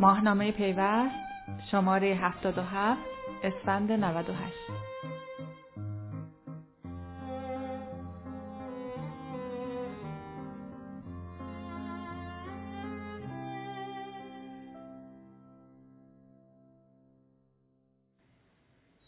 ماهنامه 0.00 0.52
پیوست 0.52 1.14
شماره 1.70 2.06
77 2.06 3.00
اسفند 3.42 3.92
98 3.92 4.54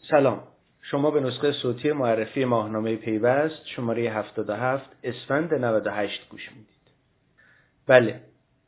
سلام. 0.09 0.43
شما 0.81 1.11
به 1.11 1.19
نسخه 1.19 1.51
صوتی 1.51 1.91
معرفی 1.91 2.45
ماهنامه 2.45 2.95
پیوست 2.95 3.65
شماره 3.65 4.09
77 4.09 4.89
اسفند 5.03 5.53
98 5.53 6.29
گوش 6.29 6.51
می‌دید. 6.51 6.67
بله 7.87 8.21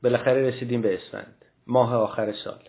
بالاخره 0.03 0.47
رسیدیم 0.47 0.81
به 0.81 0.95
اسفند. 0.95 1.44
ماه 1.67 1.95
آخر 1.95 2.33
سال. 2.43 2.59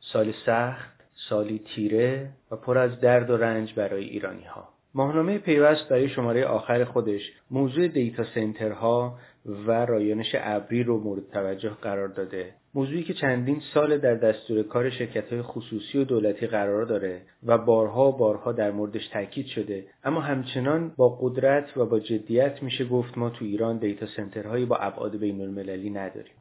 سال 0.00 0.32
سخت 0.46 1.00
سالی 1.28 1.62
تیره 1.74 2.30
و 2.50 2.56
پر 2.56 2.78
از 2.78 3.00
درد 3.00 3.30
و 3.30 3.36
رنج 3.36 3.74
برای 3.74 4.04
ایرانی 4.04 4.44
ها 4.44 4.68
ماهنامه 4.94 5.38
پیوست 5.38 5.88
برای 5.88 6.08
شماره 6.08 6.44
آخر 6.44 6.84
خودش 6.84 7.20
موضوع 7.50 7.88
دیتا 7.88 8.24
سنترها 8.24 9.18
و 9.46 9.70
رایانش 9.86 10.34
ابری 10.34 10.82
رو 10.82 11.00
مورد 11.00 11.30
توجه 11.32 11.70
قرار 11.70 12.08
داده. 12.08 12.54
موضوعی 12.74 13.04
که 13.04 13.14
چندین 13.14 13.60
سال 13.74 13.98
در 13.98 14.14
دستور 14.14 14.62
کار 14.62 14.90
شرکت 14.90 15.32
های 15.32 15.42
خصوصی 15.42 15.98
و 15.98 16.04
دولتی 16.04 16.46
قرار 16.46 16.84
داره 16.84 17.22
و 17.46 17.58
بارها 17.58 18.08
و 18.08 18.16
بارها 18.16 18.52
در 18.52 18.70
موردش 18.70 19.08
تاکید 19.08 19.46
شده. 19.46 19.84
اما 20.04 20.20
همچنان 20.20 20.92
با 20.96 21.08
قدرت 21.20 21.76
و 21.76 21.86
با 21.86 22.00
جدیت 22.00 22.62
میشه 22.62 22.84
گفت 22.84 23.18
ما 23.18 23.30
تو 23.30 23.44
ایران 23.44 23.78
دیتا 23.78 24.06
سنترهایی 24.06 24.64
با 24.64 24.76
ابعاد 24.76 25.16
بین 25.16 25.40
المللی 25.40 25.90
نداریم. 25.90 26.34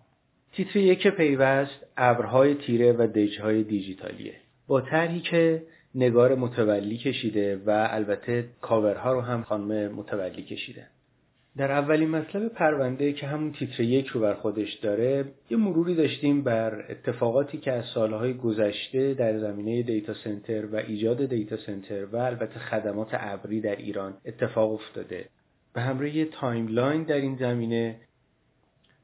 تیتر 0.53 0.79
یک 0.79 1.07
پیوست 1.07 1.85
ابرهای 1.97 2.55
تیره 2.55 2.93
و 2.93 3.07
دژهای 3.07 3.63
دیجیتالیه. 3.63 4.35
با 4.67 4.81
طرحی 4.81 5.19
که 5.19 5.63
نگار 5.95 6.35
متولی 6.35 6.97
کشیده 6.97 7.61
و 7.65 7.87
البته 7.91 8.45
کاورها 8.61 9.13
رو 9.13 9.21
هم 9.21 9.43
خانم 9.43 9.91
متولی 9.95 10.43
کشیده. 10.43 10.87
در 11.57 11.71
اولین 11.71 12.09
مطلب 12.09 12.47
پرونده 12.47 13.13
که 13.13 13.27
همون 13.27 13.51
تیتر 13.51 13.83
یک 13.83 14.07
رو 14.07 14.21
بر 14.21 14.33
خودش 14.33 14.73
داره 14.73 15.25
یه 15.49 15.57
مروری 15.57 15.95
داشتیم 15.95 16.43
بر 16.43 16.85
اتفاقاتی 16.89 17.57
که 17.57 17.71
از 17.71 17.85
سالهای 17.85 18.33
گذشته 18.33 19.13
در 19.13 19.39
زمینه 19.39 19.83
دیتا 19.83 20.13
سنتر 20.13 20.65
و 20.65 20.75
ایجاد 20.75 21.25
دیتا 21.25 21.57
سنتر 21.57 22.05
و 22.05 22.15
البته 22.15 22.59
خدمات 22.59 23.09
ابری 23.11 23.61
در 23.61 23.75
ایران 23.75 24.13
اتفاق 24.25 24.71
افتاده. 24.71 25.25
به 25.73 25.81
همراه 25.81 26.15
یه 26.15 26.25
timeline 26.25 27.03
در 27.03 27.15
این 27.15 27.35
زمینه 27.35 27.95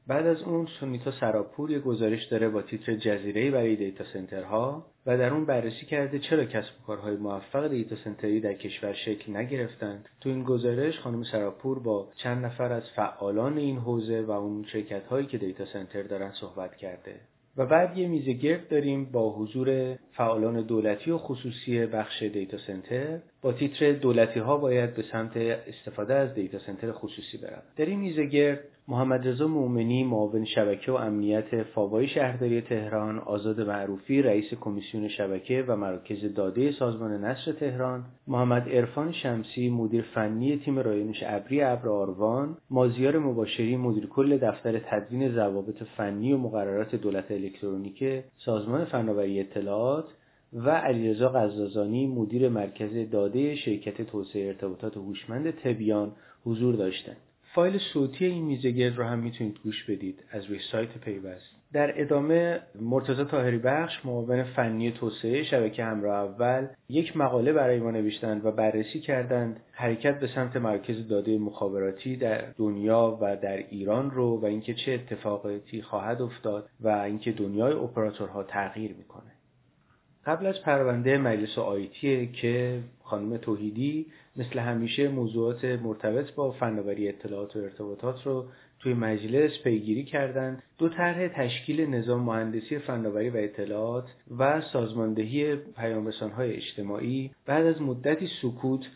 بعد 0.08 0.26
از 0.26 0.42
اون 0.42 0.66
سونیتا 0.66 1.10
سراب‌پور 1.10 1.70
یه 1.70 1.78
گزارش 1.78 2.24
داره 2.24 2.48
با 2.48 2.62
تیتر 2.62 2.94
جزیره 2.94 3.50
برای 3.50 3.76
data 3.76 4.04
center 4.12 4.75
ها 4.75 4.86
و 5.06 5.18
در 5.18 5.32
اون 5.32 5.46
بررسی 5.46 5.86
کرده 5.86 6.18
چرا 6.18 6.44
کسب 6.44 6.70
و 6.82 6.86
کارهای 6.86 7.16
موفق 7.16 7.68
data 7.68 7.96
center 8.04 8.35
ی 8.35 8.40
در 8.40 8.54
کشور 8.54 8.92
شکل 8.92 9.36
نگرفتند. 9.36 10.08
تو 10.20 10.28
این 10.28 10.42
گزارش 10.42 11.00
خانم 11.00 11.22
سراب‌پور 11.22 11.78
با 11.78 12.08
چند 12.16 12.44
نفر 12.44 12.72
از 12.72 12.82
فعالان 12.96 13.58
این 13.58 13.78
حوزه 13.78 14.22
و 14.22 14.30
اون 14.30 14.64
شرکت 14.64 15.06
هایی 15.06 15.26
که 15.26 15.38
data 15.38 15.64
center 15.64 16.02
دارن 16.02 16.32
صحبت 16.32 16.76
کرده. 16.76 17.20
و 17.56 17.66
بعد 17.66 17.98
یه 17.98 18.08
میزگرد 18.08 18.68
داریم 18.68 19.04
با 19.04 19.32
حضور 19.32 19.96
فعالان 20.16 20.62
دولتی 20.62 21.10
و 21.10 21.18
خصوصی 21.18 21.86
بخش 21.86 22.22
data 22.22 22.58
center. 22.58 23.18
با 23.42 23.52
تیتر 23.52 23.92
دولتی 23.92 24.40
ها 24.40 24.56
باید 24.56 24.94
به 24.94 25.02
سمت 25.02 25.36
استفاده 25.36 26.14
از 26.14 26.34
data 26.34 26.58
center 26.58 26.92
خصوصی 26.92 27.38
برن 27.38 27.62
در 27.76 27.84
این 27.84 28.00
میزگرد 28.00 28.60
محمد 28.88 29.28
رضا 29.28 29.46
مومنی 29.48 30.04
معاون 30.04 30.44
شبکه 30.44 30.92
و 30.92 30.94
امنیت 30.94 31.62
فاوای 31.62 32.06
شهرداری 32.06 32.60
تهران 32.60 33.18
آزاد 33.18 33.60
معروفی 33.60 34.22
رئیس 34.22 34.54
کمیسیون 34.54 35.08
شبکه 35.08 35.64
و 35.68 35.76
مراکز 35.76 36.34
داده 36.34 36.72
سازمان 36.72 37.24
نصر 37.24 37.52
تهران 37.52 38.04
محمد 38.26 38.68
عرفان 38.68 39.12
شمسی 39.12 39.70
مدیر 39.70 40.04
فنی 40.14 40.56
تیم 40.56 40.78
رایانش 40.78 41.22
ابری 41.26 41.62
ابر 41.62 41.88
آروان 41.88 42.56
مازیار 42.70 43.18
مباشری 43.18 43.76
مدیر 43.76 44.06
کل 44.06 44.36
دفتر 44.36 44.78
تدوین 44.78 45.34
ضوابط 45.34 45.82
فنی 45.96 46.32
و 46.32 46.38
مقررات 46.38 46.94
دولت 46.94 47.30
الکترونیک 47.30 48.24
سازمان 48.36 48.84
فناوری 48.84 49.40
اطلاعات 49.40 50.05
و 50.52 50.70
علیرضا 50.70 51.28
قزازانی 51.28 52.06
مدیر 52.06 52.48
مرکز 52.48 53.10
داده 53.10 53.56
شرکت 53.56 54.02
توسعه 54.02 54.46
ارتباطات 54.46 54.96
هوشمند 54.96 55.50
تبیان 55.50 56.12
حضور 56.44 56.74
داشتند. 56.74 57.16
فایل 57.54 57.78
صوتی 57.78 58.24
این 58.24 58.44
میزگرد 58.44 58.96
رو 58.96 59.04
هم 59.04 59.18
می‌تونید 59.18 59.58
گوش 59.64 59.84
بدید 59.84 60.24
از 60.30 60.44
روی 60.44 60.58
سایت 60.72 60.98
پیوست. 60.98 61.56
در 61.72 62.00
ادامه 62.00 62.60
مرتضی 62.80 63.24
تاهری 63.24 63.58
بخش 63.58 64.06
معاون 64.06 64.44
فنی 64.44 64.90
توسعه 64.90 65.42
شبکه 65.42 65.84
همراه 65.84 66.24
اول 66.24 66.66
یک 66.88 67.16
مقاله 67.16 67.52
برای 67.52 67.80
ما 67.80 67.90
نوشتند 67.90 68.44
و 68.44 68.52
بررسی 68.52 69.00
کردند 69.00 69.60
حرکت 69.72 70.20
به 70.20 70.26
سمت 70.26 70.56
مرکز 70.56 71.08
داده 71.08 71.38
مخابراتی 71.38 72.16
در 72.16 72.44
دنیا 72.56 73.18
و 73.20 73.36
در 73.36 73.56
ایران 73.56 74.10
رو 74.10 74.40
و 74.40 74.44
اینکه 74.44 74.74
چه 74.74 74.92
اتفاقاتی 74.92 75.82
خواهد 75.82 76.22
افتاد 76.22 76.68
و 76.80 76.88
اینکه 76.88 77.32
دنیای 77.32 77.72
اپراتورها 77.72 78.42
تغییر 78.42 78.94
می‌کنه 78.98 79.25
قبل 80.26 80.46
از 80.46 80.62
پرونده 80.62 81.18
مجلس 81.18 81.58
آیتیه 81.58 82.26
که 82.26 82.82
خانم 83.02 83.36
توحیدی 83.36 84.06
مثل 84.36 84.58
همیشه 84.58 85.08
موضوعات 85.08 85.64
مرتبط 85.64 86.34
با 86.34 86.52
فناوری 86.52 87.08
اطلاعات 87.08 87.56
و 87.56 87.58
ارتباطات 87.58 88.26
رو 88.26 88.46
توی 88.80 88.94
مجلس 88.94 89.50
پیگیری 89.64 90.04
کردند 90.04 90.62
دو 90.78 90.88
طرح 90.88 91.28
تشکیل 91.28 91.86
نظام 91.86 92.22
مهندسی 92.22 92.78
فناوری 92.78 93.30
و 93.30 93.36
اطلاعات 93.36 94.04
و 94.38 94.60
سازماندهی 94.60 95.56
پیامرسانهای 95.56 96.52
اجتماعی 96.52 97.30
بعد 97.46 97.66
از 97.66 97.82
مدتی 97.82 98.28
سکوت 98.42 98.86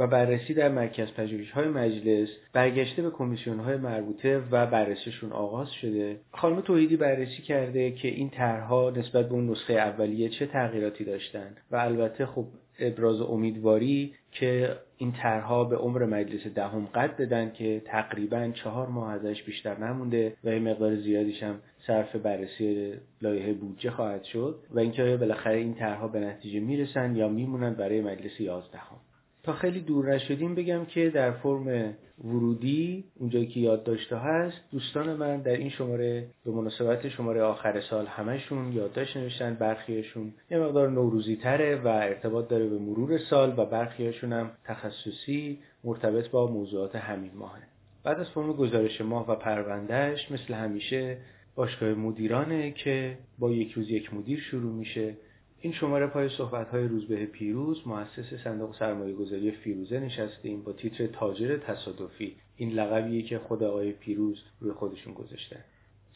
و 0.00 0.06
بررسی 0.06 0.54
در 0.54 0.68
مرکز 0.68 1.12
پژوهش 1.12 1.50
های 1.50 1.68
مجلس 1.68 2.28
برگشته 2.52 3.02
به 3.02 3.10
کمیسیون 3.10 3.60
های 3.60 3.76
مربوطه 3.76 4.42
و 4.50 4.66
بررسیشون 4.66 5.32
آغاز 5.32 5.72
شده. 5.72 6.16
خانم 6.32 6.60
توحیدی 6.60 6.96
بررسی 6.96 7.42
کرده 7.42 7.90
که 7.90 8.08
این 8.08 8.30
طرحها 8.30 8.90
نسبت 8.90 9.28
به 9.28 9.34
اون 9.34 9.50
نسخه 9.50 9.72
اولیه 9.72 10.28
چه 10.28 10.46
تغییراتی 10.46 11.04
داشتند 11.04 11.56
و 11.70 11.76
البته 11.76 12.26
خب 12.26 12.46
ابراز 12.78 13.20
امیدواری 13.20 14.14
که 14.32 14.76
این 14.96 15.12
طرحها 15.12 15.64
به 15.64 15.76
عمر 15.76 16.04
مجلس 16.04 16.46
دهم 16.46 16.86
قد 16.86 17.16
بدن 17.16 17.52
که 17.52 17.82
تقریبا 17.84 18.50
چهار 18.54 18.86
ماه 18.88 19.12
ازش 19.12 19.42
بیشتر 19.42 19.78
نمونده 19.78 20.36
و 20.44 20.48
یه 20.48 20.58
مقدار 20.58 20.96
زیادیش 20.96 21.42
هم 21.42 21.58
صرف 21.86 22.16
بررسی 22.16 22.92
لایحه 23.22 23.52
بودجه 23.52 23.90
خواهد 23.90 24.24
شد 24.24 24.58
و 24.70 24.78
اینکه 24.78 25.16
بالاخره 25.16 25.56
این 25.56 25.74
طرحها 25.74 26.08
به 26.08 26.20
نتیجه 26.20 26.60
می‌رسن 26.60 27.16
یا 27.16 27.28
میمونن 27.28 27.74
برای 27.74 28.00
مجلس 28.00 28.40
یازدهم. 28.40 29.00
تا 29.42 29.52
خیلی 29.52 29.80
دور 29.80 30.14
نشدیم 30.14 30.54
بگم 30.54 30.84
که 30.84 31.10
در 31.10 31.30
فرم 31.30 31.94
ورودی 32.24 33.04
اونجایی 33.14 33.46
که 33.46 33.60
یادداشته 33.60 34.16
هست 34.16 34.56
دوستان 34.70 35.16
من 35.16 35.40
در 35.40 35.56
این 35.56 35.70
شماره 35.70 36.26
به 36.44 36.50
مناسبت 36.50 37.08
شماره 37.08 37.42
آخر 37.42 37.80
سال 37.80 38.06
همشون 38.06 38.72
یادداشت 38.72 39.16
نوشتن 39.16 39.54
برخیشون 39.54 40.32
یه 40.50 40.58
مقدار 40.58 40.90
نوروزی 40.90 41.36
تره 41.36 41.76
و 41.76 41.88
ارتباط 41.88 42.48
داره 42.48 42.66
به 42.66 42.78
مرور 42.78 43.18
سال 43.18 43.54
و 43.58 43.66
برخیشون 43.66 44.32
هم 44.32 44.50
تخصصی 44.64 45.58
مرتبط 45.84 46.30
با 46.30 46.46
موضوعات 46.46 46.96
همین 46.96 47.30
ماهه. 47.34 47.62
بعد 48.04 48.20
از 48.20 48.30
فرم 48.30 48.52
گزارش 48.52 49.00
ماه 49.00 49.30
و 49.30 49.34
پروندهش 49.34 50.30
مثل 50.30 50.54
همیشه 50.54 51.18
باشگاه 51.54 51.94
مدیرانه 51.94 52.70
که 52.70 53.18
با 53.38 53.50
یک 53.50 53.72
روز 53.72 53.90
یک 53.90 54.14
مدیر 54.14 54.40
شروع 54.40 54.72
میشه. 54.72 55.16
این 55.62 55.72
شماره 55.72 56.06
پای 56.06 56.28
صحبت 56.28 56.68
های 56.68 56.88
روزبه 56.88 57.26
پیروز 57.26 57.86
مؤسس 57.86 58.34
صندوق 58.44 58.76
سرمایه 58.78 59.14
گذاری 59.14 59.50
فیروزه 59.50 60.00
نشستیم 60.00 60.62
با 60.62 60.72
تیتر 60.72 61.06
تاجر 61.06 61.56
تصادفی. 61.56 62.36
این 62.56 62.70
لقبیه 62.70 63.22
که 63.22 63.38
خود 63.38 63.62
آقای 63.62 63.92
پیروز 63.92 64.42
روی 64.60 64.72
خودشون 64.72 65.14
گذاشته. 65.14 65.64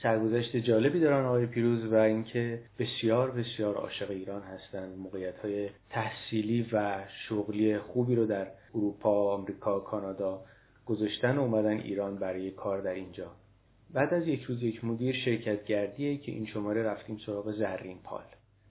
سرگذشت 0.02 0.56
جالبی 0.56 1.00
دارن 1.00 1.24
آقای 1.24 1.46
پیروز 1.46 1.84
و 1.84 1.94
اینکه 1.94 2.62
بسیار 2.78 3.30
بسیار 3.30 3.74
عاشق 3.74 4.10
ایران 4.10 4.42
هستند 4.42 4.98
موقعیت 4.98 5.38
های 5.38 5.68
تحصیلی 5.90 6.66
و 6.72 7.04
شغلی 7.28 7.78
خوبی 7.78 8.14
رو 8.14 8.26
در 8.26 8.46
اروپا، 8.74 9.34
آمریکا، 9.34 9.80
کانادا 9.80 10.44
گذاشتن 10.86 11.38
و 11.38 11.40
اومدن 11.40 11.80
ایران 11.80 12.18
برای 12.18 12.50
کار 12.50 12.80
در 12.80 12.94
اینجا. 12.94 13.30
بعد 13.94 14.14
از 14.14 14.28
یک 14.28 14.42
روز 14.42 14.62
یک 14.62 14.84
مدیر 14.84 15.14
شرکت 15.14 15.64
گردیه 15.64 16.16
که 16.18 16.32
این 16.32 16.46
شماره 16.46 16.82
رفتیم 16.82 17.18
سراغ 17.26 17.52
زرین 17.52 17.98
پال. 18.04 18.24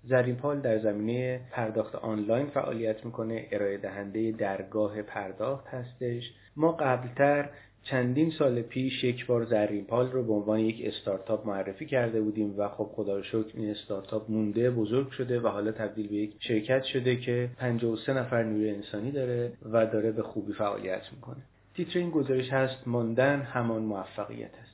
زرینپال 0.04 0.62
در 0.62 0.80
زمینه 0.80 1.42
پرداخت 1.52 1.96
آنلاین 1.96 2.46
فعالیت 2.46 3.06
می‌کنه 3.06 3.48
ارائه 3.52 3.78
دهنده 3.78 4.32
درگاه 4.32 5.02
پرداخت 5.02 5.68
هستش. 5.68 6.24
ما 6.56 6.72
قبلتر 6.72 7.50
چندین 7.84 8.32
سال 8.40 8.62
پیش 8.62 9.04
یک 9.04 9.26
بار 9.26 9.46
زرینپال 9.46 10.12
رو 10.12 10.24
به 10.24 10.34
عنوان 10.34 10.60
یک 10.60 10.86
استارتاپ 10.86 11.48
معرفی 11.48 11.86
کرده 11.86 12.22
بودیم 12.22 12.54
و 12.58 12.68
خب 12.68 12.90
خدا 12.96 13.18
رو 13.18 13.24
شکر 13.24 13.52
این 13.54 13.70
استارتاپ 13.70 14.32
مونده 14.32 14.72
بزرگ 14.72 15.10
شده 15.10 15.40
و 15.40 15.48
حالا 15.48 15.72
تبدیل 15.72 16.08
به 16.08 16.16
یک 16.16 16.36
شرکت 16.40 16.84
شده 16.84 17.16
که 17.16 17.50
53 17.58 18.14
نفر 18.14 18.44
نیروی 18.44 18.70
انسانی 18.70 19.12
داره 19.12 19.52
و 19.72 19.86
داره 19.86 20.12
به 20.12 20.24
خوبی 20.24 20.54
فعالیت 20.54 21.02
می‌کنه. 21.12 21.44
تیتر 21.76 22.00
این 22.00 22.10
گزارش 22.10 22.50
هست 22.50 22.88
ماندن 22.88 23.42
همان 23.42 23.82
موفقیت 23.82 24.54
است. 24.62 24.74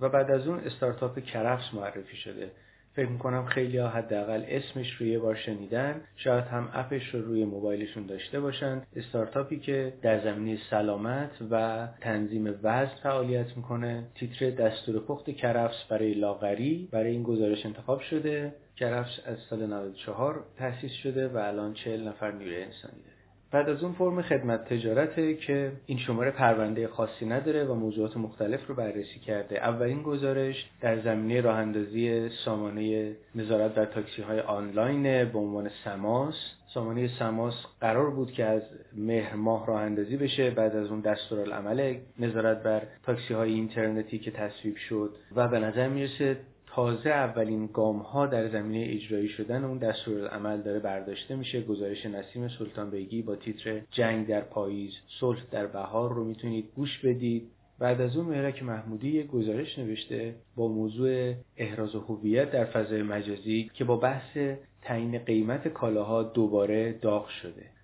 و 0.00 0.08
بعد 0.08 0.30
از 0.30 0.46
اون 0.46 0.58
استارتاپ 0.58 1.18
کرفس 1.18 1.74
معرفی 1.74 2.16
شده. 2.16 2.50
فکر 2.96 3.08
می‌کنم 3.08 3.46
خیلی 3.46 3.78
حداقل 3.78 4.44
اسمش 4.48 4.92
رو 4.94 5.06
یه 5.06 5.18
بار 5.18 5.34
شنیدن. 5.34 6.00
شاید 6.16 6.44
هم 6.44 6.68
اپش 6.72 7.14
رو 7.14 7.22
روی 7.22 7.44
موبایلشون 7.44 8.06
داشته 8.06 8.40
باشن. 8.40 8.82
استارتاپی 8.96 9.58
که 9.58 9.92
در 10.02 10.24
زمینه 10.24 10.58
سلامت 10.70 11.30
و 11.50 11.88
تنظیم 12.00 12.46
وزن 12.62 12.94
فعالیت 13.02 13.56
می‌کنه. 13.56 14.04
تیتر 14.14 14.50
دستور 14.50 15.00
پخت 15.00 15.30
کرفس 15.30 15.84
برای 15.88 16.14
لاغری 16.14 16.88
برای 16.92 17.10
این 17.10 17.22
گزارش 17.22 17.66
انتخاب 17.66 18.00
شده. 18.00 18.54
کرفس 18.76 19.20
از 19.24 19.38
سال 19.50 19.66
94 19.66 20.44
تأسیس 20.58 20.92
شده 20.92 21.28
و 21.28 21.36
الان 21.36 21.74
40 21.74 22.08
نفر 22.08 22.32
نیروی 22.32 22.62
انسانی 22.62 23.02
داره 23.02 23.15
بعد 23.56 23.68
از 23.68 23.82
اون 23.82 23.92
فرم 23.92 24.22
خدمت 24.22 24.64
تجارته 24.64 25.34
که 25.34 25.72
این 25.86 25.98
شماره 25.98 26.30
پرونده 26.30 26.88
خاصی 26.88 27.26
نداره 27.26 27.64
و 27.64 27.74
موضوعات 27.74 28.16
مختلف 28.16 28.66
رو 28.66 28.74
بررسی 28.74 29.20
کرده. 29.26 29.58
اولین 29.58 30.02
گزارش 30.02 30.70
در 30.80 31.00
زمینه 31.00 31.40
راه 31.40 31.56
اندازی 31.56 32.28
سامانه 32.44 33.12
نظارت 33.34 33.74
در 33.74 33.84
تاکسی 33.84 34.22
های 34.22 34.40
آنلاین 34.40 35.24
به 35.24 35.38
عنوان 35.38 35.70
سماس. 35.84 36.34
سامانه 36.74 37.08
سماس 37.18 37.54
قرار 37.80 38.10
بود 38.10 38.32
که 38.32 38.44
از 38.44 38.62
مهر 38.96 39.34
ماه 39.34 39.66
راه 39.66 39.80
اندازی 39.80 40.16
بشه. 40.16 40.50
بعد 40.50 40.76
از 40.76 40.90
اون 40.90 41.00
دستورالعمل 41.00 41.96
نظارت 42.18 42.62
بر 42.62 42.82
تاکسی 43.02 43.34
های 43.34 43.52
اینترنتی 43.52 44.18
که 44.18 44.30
تصویب 44.30 44.76
شد 44.76 45.16
و 45.36 45.48
به 45.48 45.58
نظر 45.58 45.88
می‌رسه 45.88 46.36
تازه 46.76 47.10
اولین 47.10 47.66
گام 47.66 47.98
ها 47.98 48.26
در 48.26 48.48
زمینه 48.48 48.92
اجرایی 48.92 49.28
شدن 49.28 49.64
اون 49.64 49.84
عمل 50.30 50.62
داره 50.62 50.78
برداشته 50.78 51.36
میشه. 51.36 51.62
گزارش 51.62 52.06
نسیم 52.06 52.48
سلطان 52.48 52.90
بیگی 52.90 53.22
با 53.22 53.36
تیتر 53.36 53.80
جنگ 53.90 54.26
در 54.26 54.40
پاییز 54.40 54.92
صلح 55.20 55.40
در 55.50 55.66
بهار 55.66 56.12
رو 56.12 56.24
می‌تونید 56.24 56.72
گوش 56.74 56.98
بدید. 56.98 57.48
بعد 57.78 58.00
از 58.00 58.16
اون 58.16 58.26
مهرک 58.26 58.62
محمودی 58.62 59.08
یک 59.08 59.26
گزارش 59.26 59.78
نوشته 59.78 60.34
با 60.56 60.68
موضوع 60.68 61.34
احراز 61.56 61.94
هویت 61.94 62.50
در 62.50 62.64
فضای 62.64 63.02
مجازی 63.02 63.70
که 63.74 63.84
با 63.84 63.96
بحث 63.96 64.38
تعیین 64.82 65.18
قیمت 65.18 65.68
کالاها 65.68 66.22
دوباره 66.22 66.92
داغ 66.92 67.28
شده. 67.28 67.75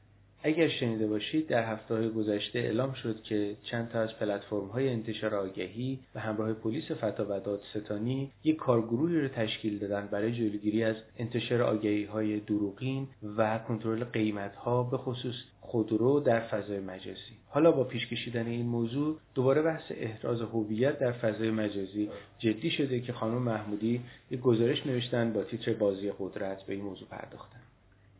اگر 0.45 0.69
شنیده 0.69 1.07
باشید 1.07 1.47
در 1.47 1.73
هفته 1.73 1.95
های 1.95 2.09
گذشته 2.11 2.59
اعلام 2.59 2.93
شد 2.93 3.23
که 3.23 3.57
چند 3.63 3.89
تا 3.89 4.01
از 4.01 4.15
پلتفرم 4.19 4.67
های 4.67 4.89
انتشار 4.89 5.35
آگهی 5.35 5.99
به 6.15 6.21
همراه 6.21 6.53
پلیس 6.53 6.91
فتا 6.93 7.27
و 7.31 7.41
دادستانی 7.41 8.31
یک 8.45 8.57
کارگروهی 8.57 9.21
رو 9.21 9.29
تشکیل 9.29 9.79
دادن 9.79 10.07
برای 10.07 10.33
جلوگیری 10.33 10.85
از 10.85 10.97
انتشار 11.19 11.63
آگهی 11.63 12.05
های 12.05 12.41
دروغین 12.41 13.09
و 13.37 13.59
کنترل 13.59 14.05
قیمت 14.05 14.57
ها 14.57 14.83
به 14.83 14.99
خصوص 14.99 15.35
خودرو 15.61 16.21
در 16.21 16.41
فضای 16.41 16.81
مجازی. 16.81 17.37
حالا 17.49 17.73
با 17.73 17.85
پیش 17.85 18.07
کشیدن 18.07 18.47
این 18.47 18.67
موضوع 18.67 19.19
دوباره 19.35 19.63
بحث 19.63 19.85
احراز 19.91 20.41
هویت 20.41 20.99
در 20.99 21.13
فضای 21.13 21.51
مجازی 21.51 22.11
جدی 22.39 22.71
شده 22.71 23.01
که 23.01 23.13
خانم 23.13 23.43
محمودی 23.43 24.01
یک 24.31 24.41
گزارش 24.41 24.87
نوشتن 24.87 25.33
با 25.33 25.45
تیتر 25.45 25.73
بازی 25.73 26.13
قدرت 26.19 26.63
به 26.63 26.75
این 26.75 26.85
موضوع 26.85 27.09
پرداختن. 27.09 27.62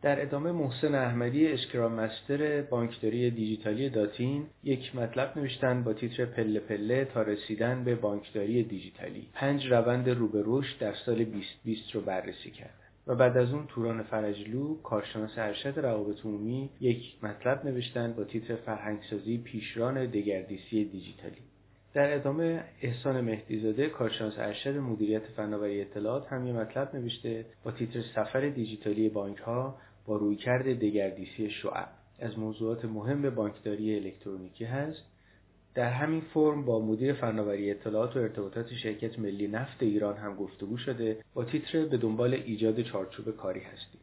در 0.03 0.21
ادامه 0.21 0.51
محسن 0.51 0.95
احمدی 0.95 1.47
اسکرام 1.47 1.93
مستر 1.93 2.61
بانکداری 2.61 3.31
دیجیتالی 3.31 3.89
داتین 3.89 4.45
یک 4.63 4.95
مطلب 4.95 5.37
نوشتن 5.37 5.83
با 5.83 5.93
تیتر 5.93 6.25
پله 6.25 6.59
پله 6.59 7.05
تا 7.05 7.21
رسیدن 7.21 7.83
به 7.83 7.95
بانکداری 7.95 8.63
دیجیتالی. 8.63 9.27
پنج 9.33 9.67
روند 9.67 10.09
رو 10.09 10.27
به 10.27 10.43
رشد 10.45 10.79
در 10.79 10.93
سال 11.05 11.23
2020 11.23 11.95
رو 11.95 12.01
بررسی 12.01 12.51
کرد 12.51 12.73
و 13.07 13.15
بعد 13.15 13.37
از 13.37 13.53
اون 13.53 13.67
توران 13.67 14.03
فرجلو 14.03 14.81
کارشناس 14.81 15.37
ارشد 15.37 15.79
روابط 15.79 16.25
عمومی 16.25 16.69
یک 16.79 17.23
مطلب 17.23 17.65
نوشتن 17.65 18.13
با 18.13 18.23
تیتر 18.23 18.55
فرهنگسازی 18.55 19.37
پیشران 19.37 20.05
دگردیسی 20.05 20.85
دیجیتالی. 20.85 21.41
در 21.93 22.15
ادامه 22.15 22.63
احسان 22.81 23.21
مهدیزاده 23.21 23.89
کارشناس 23.89 24.33
ارشد 24.37 24.77
مدیریت 24.77 25.23
فناوری 25.23 25.81
اطلاعات 25.81 26.27
هم 26.27 26.47
یه 26.47 26.53
مطلب 26.53 26.95
نوشته 26.95 27.45
با 27.63 27.71
تیتر 27.71 28.01
سفر 28.15 28.49
دیجیتالی 28.49 29.09
بانک 29.09 29.37
ها 29.37 29.77
با 30.05 30.17
رویکرد 30.17 30.79
دگردیسی 30.79 31.49
شعب. 31.49 31.89
از 32.19 32.39
موضوعات 32.39 32.85
مهم 32.85 33.29
بانکداری 33.29 33.95
الکترونیکی 33.95 34.65
هست. 34.65 35.03
در 35.75 35.89
همین 35.89 36.21
فرم 36.21 36.65
با 36.65 36.79
مدیر 36.79 37.13
فناوری 37.13 37.71
اطلاعات 37.71 38.15
و 38.15 38.19
ارتباطات 38.19 38.73
شرکت 38.73 39.19
ملی 39.19 39.47
نفت 39.47 39.83
ایران 39.83 40.17
هم 40.17 40.35
گفتگو 40.35 40.77
شده. 40.77 41.17
با 41.33 41.45
تیتر 41.45 41.85
به 41.85 41.97
دنبال 41.97 42.33
ایجاد 42.33 42.81
چارچوب 42.81 43.37
کاری 43.37 43.59
هستیم. 43.59 44.01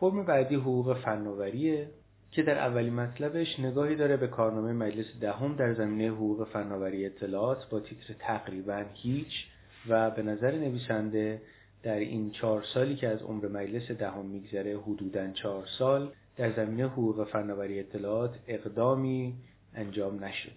فرم 0.00 0.26
بعدی 0.26 0.54
حقوق 0.54 0.98
فناوریه 1.04 1.88
که 2.32 2.42
در 2.42 2.58
اولین 2.58 2.94
مطلبش 2.94 3.60
نگاهی 3.60 3.96
داره 3.96 4.16
به 4.16 4.26
کارنامه 4.26 4.72
مجلس 4.72 5.06
دهم 5.20 5.56
در 5.56 5.74
زمینه 5.74 6.08
حقوق 6.08 6.48
فناوری 6.48 7.06
اطلاعات. 7.06 7.68
با 7.70 7.80
تیتر 7.80 8.14
تقریبا 8.18 8.84
هیچ 8.94 9.46
و 9.88 10.10
به 10.10 10.22
نظر 10.22 10.58
نویسنده 10.58 11.42
در 11.84 11.98
این 11.98 12.30
چهار 12.30 12.64
سالی 12.74 12.96
که 12.96 13.08
از 13.08 13.22
عمر 13.22 13.48
مجلس 13.48 13.90
دهم 13.90 14.26
میگذره 14.26 14.78
حدودا 14.78 15.30
چهار 15.30 15.66
سال 15.78 16.12
در 16.36 16.52
زمینه 16.52 16.86
حقوق 16.86 17.24
فناوری 17.24 17.80
اطلاعات 17.80 18.34
اقدامی 18.46 19.34
انجام 19.74 20.24
نشده. 20.24 20.52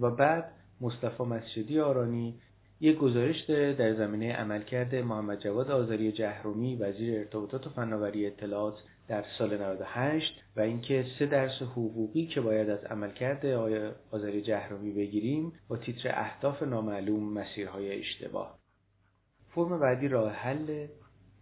و 0.00 0.10
بعد 0.10 0.52
مصطفی 0.80 1.22
مسجدی 1.22 1.80
آرانی 1.80 2.34
یک 2.80 2.96
گزارش 2.96 3.40
داره 3.40 3.72
در 3.72 3.94
زمینه 3.94 4.32
عملکرد 4.32 4.94
محمد 4.94 5.40
جواد 5.40 5.70
آذری 5.70 6.12
جهرومی 6.12 6.76
وزیر 6.76 7.18
ارتباطات 7.18 7.66
و 7.66 7.70
فناوری 7.70 8.26
اطلاعات 8.26 8.74
در 9.08 9.24
سال 9.38 9.62
98 9.62 10.42
و 10.56 10.60
اینکه 10.60 11.04
سه 11.18 11.26
درس 11.26 11.62
حقوقی 11.62 12.26
که 12.26 12.40
باید 12.40 12.70
از 12.70 12.84
عملکرد 12.84 13.46
آذری 14.10 14.42
جهرومی 14.42 14.92
بگیریم 14.92 15.52
با 15.68 15.76
تیتر 15.76 16.10
اهداف 16.14 16.62
نامعلوم 16.62 17.32
مسیرهای 17.32 17.98
اشتباه. 17.98 18.61
فرم 19.54 19.78
بعدی 19.78 20.08
راه 20.08 20.32
حل 20.32 20.86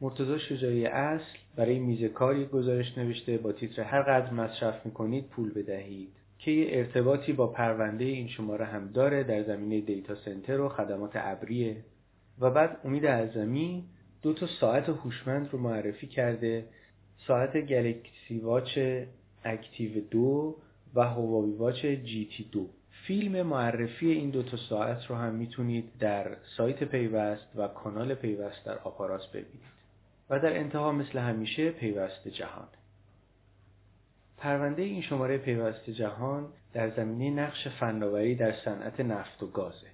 مرتضی 0.01 0.39
شجاعی 0.39 0.87
اصل 0.87 1.39
برای 1.57 1.79
میز 1.79 2.05
کار 2.05 2.45
گزارش 2.45 2.99
نوشته 2.99 3.39
با 3.39 3.53
تیتر 3.53 3.83
هر 3.83 4.03
قدر 4.03 4.33
مصرف 4.33 4.87
می‌کنید 4.87 5.29
پول 5.29 5.53
بدهید. 5.53 6.09
که 6.39 6.51
یه 6.51 6.79
ارتباطی 6.79 7.33
با 7.33 7.47
پرونده 7.47 8.05
این 8.05 8.29
شماره 8.29 8.65
هم 8.65 8.93
داره 8.93 9.25
در 9.25 9.43
زمینه 9.43 9.81
دیتا 9.81 10.15
سنتر 10.15 10.61
و 10.61 10.69
خدمات 10.69 11.11
ابریه. 11.15 11.77
و 12.41 12.51
بعد 12.51 12.81
امید 12.85 13.07
اعظمی 13.07 13.85
دو 14.23 14.33
تا 14.33 14.47
ساعت 14.47 14.89
هوشمند 14.89 15.49
رو 15.53 15.59
معرفی 15.59 16.07
کرده. 16.07 16.65
ساعت 17.27 17.57
گلکسی 17.57 18.39
واچ 18.43 18.79
اکتیو 19.45 20.01
دو 20.11 20.57
و 20.95 21.01
هواوی 21.01 21.53
واچ 21.53 21.87
جی 21.87 22.29
تی 22.37 22.45
دو. 22.53 22.67
فیلم 23.07 23.47
معرفی 23.47 24.11
این 24.11 24.31
دو 24.31 24.43
تا 24.43 24.57
ساعت 24.57 25.07
رو 25.07 25.17
هم 25.17 25.35
می‌تونید 25.35 25.99
در 25.99 26.37
سایت 26.57 26.85
پیوست 26.85 27.47
و 27.57 27.69
کانال 27.69 28.15
پیوست 28.15 28.65
در 28.65 28.79
آپاراس 28.79 29.27
ببینید 29.27 29.71
و 30.31 30.39
در 30.39 30.57
انتها 30.57 30.93
مثل 30.93 31.19
همیشه 31.19 31.71
پیوست 31.71 32.29
جهان. 32.29 32.69
پرونده 34.39 34.83
این 34.83 35.03
شماره 35.03 35.39
پیوست 35.39 35.91
جهان 35.91 36.49
در 36.73 36.91
زمینه 36.91 37.43
نقش 37.43 37.69
فناوری 37.69 38.35
در 38.35 38.53
صنعت 38.65 39.01
نفت 39.01 39.43
و 39.43 39.47
گازه 39.47 39.87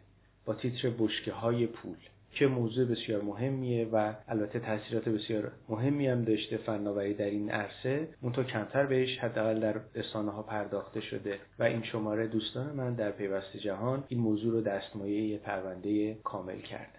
با 0.45 0.55
تیتر 0.55 0.91
بشکه 0.99 1.33
های 1.33 1.67
پول. 1.67 1.97
که 2.39 2.47
موضوع 2.47 2.85
بسیار 2.85 3.23
مهمیه 3.23 3.89
و 3.93 4.15
البته 4.29 4.61
تاثیرات 4.61 5.09
بسیار 5.09 5.53
مهمی 5.69 6.07
هم 6.07 6.23
داشته 6.23 6.57
فناوری 6.57 7.15
در 7.15 7.25
این 7.25 7.51
عرصه. 7.51 8.09
اونطور 8.23 8.45
کمتر 8.45 8.87
بهش 8.87 9.19
حداقل 9.19 9.61
در 9.61 9.81
رسانه 9.95 10.31
ها 10.31 10.43
پرداخته 10.43 11.01
شده 11.01 11.39
و 11.59 11.63
این 11.63 11.83
شماره 11.83 12.27
دوستان 12.27 12.73
من 12.73 12.95
در 12.95 13.11
پیوست 13.11 13.57
جهان 13.57 14.05
این 14.09 14.21
موضوع 14.21 14.53
رو 14.53 14.61
دستمایه 14.61 15.39
پرونده 15.39 16.15
کامل 16.15 16.61
کرده. 16.61 16.99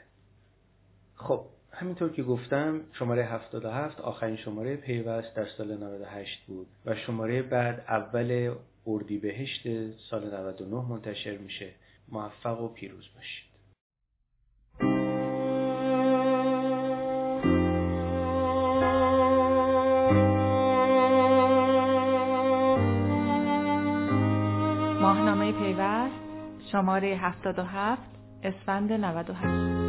خب 1.15 1.45
همینطور 1.71 2.09
که 2.09 2.23
گفتم 2.23 2.81
شماره 2.93 3.23
77 3.23 4.01
آخرین 4.01 4.37
شماره 4.37 4.75
پیوست 4.75 5.35
در 5.35 5.45
سال 5.45 5.77
98 5.83 6.45
بود 6.47 6.67
و 6.85 6.95
شماره 6.95 7.41
بعد 7.41 7.85
اول 7.87 8.55
اردیبهشت 8.87 9.63
سال 10.09 10.35
99 10.35 10.89
منتشر 10.89 11.37
میشه. 11.37 11.69
موفق 12.09 12.61
و 12.61 12.67
پیروز 12.67 13.05
باشید. 13.15 13.56
ماهنامه 25.37 25.59
پیوست 25.59 26.15
شماره 26.71 27.15
77 27.15 28.01
اسفند 28.43 28.93
98 28.93 29.86